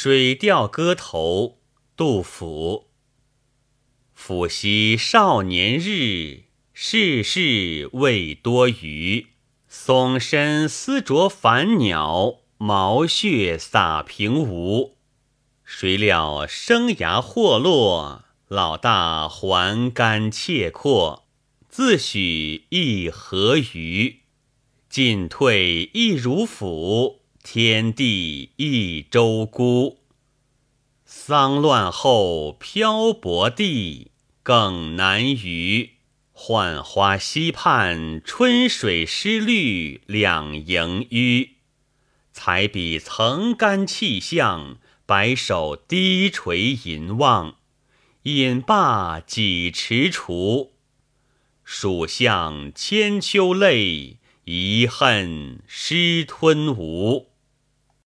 [0.00, 1.58] 水调歌头，
[1.96, 2.86] 杜甫。
[4.16, 9.26] 抚昔少年日，世事未多余。
[9.66, 14.92] 松参丝着繁鸟，毛血洒平芜。
[15.64, 21.24] 谁料生涯祸落，老大还干切阔。
[21.68, 24.20] 自诩亦何虞，
[24.88, 27.22] 进退亦如甫。
[27.50, 30.00] 天地一舟孤，
[31.06, 34.10] 丧乱后漂泊地
[34.42, 35.92] 更难逾。
[36.34, 41.52] 浣花溪畔春水湿绿两盈纡。
[42.34, 44.76] 才比曾干气象，
[45.06, 47.56] 白首低垂吟望。
[48.24, 50.68] 饮罢几踟蹰，
[51.64, 57.27] 蜀向千秋泪，遗恨失吞吴。